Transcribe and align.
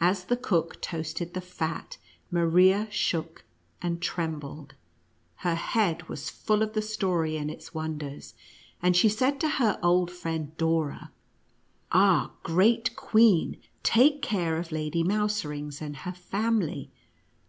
As 0.00 0.26
the 0.26 0.36
cook 0.36 0.80
toasted 0.80 1.34
the 1.34 1.40
fat, 1.40 1.98
Maria 2.30 2.86
shook 2.88 3.42
and 3.82 4.00
trembled. 4.00 4.74
Her 5.38 5.56
head 5.56 6.08
was 6.08 6.30
full 6.30 6.62
of 6.62 6.74
the 6.74 6.80
story 6.82 7.36
and 7.36 7.50
its 7.50 7.74
wonders, 7.74 8.34
and 8.80 8.96
she 8.96 9.08
said 9.08 9.40
to 9.40 9.48
her 9.58 9.80
old 9.82 10.12
friend 10.12 10.56
Dora: 10.56 11.10
"Ah, 11.90 12.30
great 12.44 12.94
Queen, 12.94 13.56
take 13.82 14.22
care 14.22 14.56
of 14.56 14.70
Lady 14.70 15.02
Mouserings 15.02 15.82
and 15.82 15.96
her 15.96 16.12
family!" 16.12 16.92